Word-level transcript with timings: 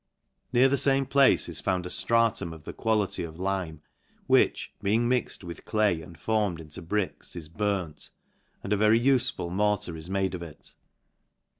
Near 0.51 0.67
the 0.67 0.77
fame 0.77 1.05
place 1.05 1.47
is 1.47 1.59
found 1.59 1.85
a 1.85 1.89
ftratum 1.89 2.53
of 2.55 2.63
the 2.63 2.73
quality 2.73 3.23
of 3.23 3.37
lime, 3.37 3.83
which, 4.25 4.73
being 4.81 5.07
mixed 5.07 5.43
with 5.43 5.63
clay 5.63 6.01
and 6.01 6.17
formed 6.19 6.59
into 6.59 6.81
bricks, 6.81 7.35
is 7.35 7.47
burnt, 7.49 8.09
and 8.63 8.73
a 8.73 8.77
very 8.77 8.99
ufeful 8.99 9.51
mortar 9.51 9.95
is 9.95 10.09
made 10.09 10.33
of 10.33 10.41
it. 10.41 10.73